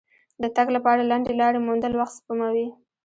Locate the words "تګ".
0.55-0.67